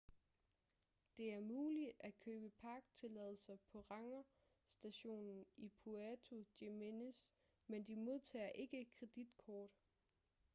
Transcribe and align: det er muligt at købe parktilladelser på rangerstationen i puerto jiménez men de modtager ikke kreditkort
det 1.17 1.33
er 1.33 1.39
muligt 1.41 1.91
at 1.99 2.19
købe 2.19 2.49
parktilladelser 2.49 3.57
på 3.73 3.81
rangerstationen 3.91 5.45
i 5.57 5.69
puerto 5.79 6.35
jiménez 6.61 7.29
men 7.67 7.83
de 7.83 7.95
modtager 7.95 8.49
ikke 8.49 8.85
kreditkort 8.99 9.69